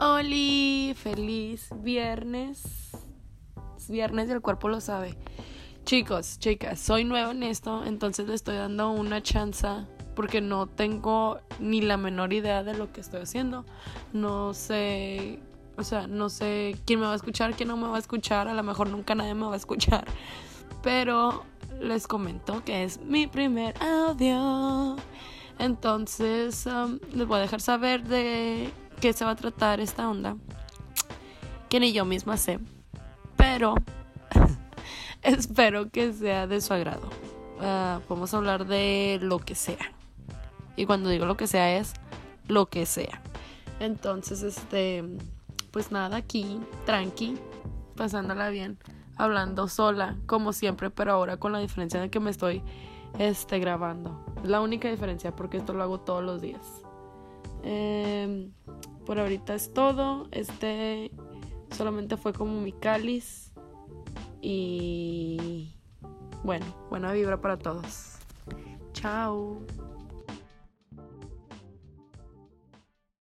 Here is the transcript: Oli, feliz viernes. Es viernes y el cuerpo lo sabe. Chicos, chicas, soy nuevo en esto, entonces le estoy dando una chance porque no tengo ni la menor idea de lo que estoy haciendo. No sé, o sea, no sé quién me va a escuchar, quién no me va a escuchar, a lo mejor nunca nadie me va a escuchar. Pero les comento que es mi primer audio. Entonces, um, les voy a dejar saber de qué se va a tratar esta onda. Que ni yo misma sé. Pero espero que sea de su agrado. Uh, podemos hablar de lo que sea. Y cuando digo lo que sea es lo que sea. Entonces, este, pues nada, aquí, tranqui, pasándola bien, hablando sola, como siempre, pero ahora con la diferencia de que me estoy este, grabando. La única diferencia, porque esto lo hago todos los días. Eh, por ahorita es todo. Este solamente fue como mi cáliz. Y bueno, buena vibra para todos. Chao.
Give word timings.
Oli, 0.00 0.94
feliz 0.96 1.70
viernes. 1.82 2.92
Es 3.76 3.90
viernes 3.90 4.28
y 4.28 4.32
el 4.32 4.40
cuerpo 4.40 4.68
lo 4.68 4.80
sabe. 4.80 5.18
Chicos, 5.84 6.38
chicas, 6.38 6.78
soy 6.78 7.02
nuevo 7.02 7.32
en 7.32 7.42
esto, 7.42 7.84
entonces 7.84 8.28
le 8.28 8.34
estoy 8.34 8.56
dando 8.56 8.90
una 8.90 9.22
chance 9.22 9.66
porque 10.14 10.40
no 10.40 10.68
tengo 10.68 11.40
ni 11.58 11.80
la 11.80 11.96
menor 11.96 12.32
idea 12.32 12.62
de 12.62 12.74
lo 12.74 12.92
que 12.92 13.00
estoy 13.00 13.22
haciendo. 13.22 13.64
No 14.12 14.54
sé, 14.54 15.40
o 15.76 15.82
sea, 15.82 16.06
no 16.06 16.28
sé 16.28 16.76
quién 16.86 17.00
me 17.00 17.06
va 17.06 17.14
a 17.14 17.16
escuchar, 17.16 17.54
quién 17.54 17.68
no 17.68 17.76
me 17.76 17.88
va 17.88 17.96
a 17.96 18.00
escuchar, 18.00 18.46
a 18.46 18.54
lo 18.54 18.62
mejor 18.62 18.90
nunca 18.90 19.16
nadie 19.16 19.34
me 19.34 19.46
va 19.46 19.54
a 19.54 19.56
escuchar. 19.56 20.04
Pero 20.82 21.42
les 21.80 22.06
comento 22.06 22.62
que 22.64 22.84
es 22.84 23.00
mi 23.00 23.26
primer 23.26 23.74
audio. 23.82 24.94
Entonces, 25.58 26.66
um, 26.66 27.00
les 27.12 27.26
voy 27.26 27.38
a 27.38 27.40
dejar 27.40 27.60
saber 27.60 28.04
de 28.04 28.70
qué 29.00 29.12
se 29.12 29.24
va 29.24 29.32
a 29.32 29.36
tratar 29.36 29.80
esta 29.80 30.08
onda. 30.08 30.36
Que 31.68 31.80
ni 31.80 31.92
yo 31.92 32.04
misma 32.04 32.36
sé. 32.36 32.58
Pero 33.36 33.74
espero 35.22 35.90
que 35.90 36.12
sea 36.12 36.46
de 36.46 36.60
su 36.60 36.72
agrado. 36.74 37.08
Uh, 37.58 38.00
podemos 38.02 38.32
hablar 38.34 38.66
de 38.66 39.18
lo 39.20 39.38
que 39.38 39.54
sea. 39.54 39.92
Y 40.76 40.86
cuando 40.86 41.08
digo 41.08 41.26
lo 41.26 41.36
que 41.36 41.46
sea 41.46 41.76
es 41.76 41.92
lo 42.46 42.66
que 42.66 42.86
sea. 42.86 43.20
Entonces, 43.80 44.42
este, 44.42 45.04
pues 45.70 45.92
nada, 45.92 46.16
aquí, 46.16 46.60
tranqui, 46.86 47.36
pasándola 47.96 48.48
bien, 48.48 48.78
hablando 49.16 49.68
sola, 49.68 50.16
como 50.26 50.52
siempre, 50.52 50.90
pero 50.90 51.12
ahora 51.12 51.36
con 51.36 51.52
la 51.52 51.58
diferencia 51.58 52.00
de 52.00 52.10
que 52.10 52.20
me 52.20 52.30
estoy 52.30 52.62
este, 53.18 53.58
grabando. 53.58 54.24
La 54.44 54.60
única 54.60 54.88
diferencia, 54.88 55.34
porque 55.34 55.58
esto 55.58 55.74
lo 55.74 55.82
hago 55.82 56.00
todos 56.00 56.24
los 56.24 56.40
días. 56.40 56.62
Eh, 57.62 58.50
por 59.06 59.18
ahorita 59.18 59.54
es 59.54 59.72
todo. 59.72 60.28
Este 60.32 61.10
solamente 61.70 62.16
fue 62.16 62.32
como 62.32 62.60
mi 62.60 62.72
cáliz. 62.72 63.52
Y 64.40 65.74
bueno, 66.44 66.66
buena 66.90 67.12
vibra 67.12 67.40
para 67.40 67.58
todos. 67.58 68.18
Chao. 68.92 69.62